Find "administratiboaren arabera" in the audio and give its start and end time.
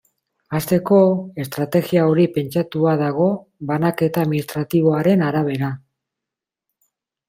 4.29-5.75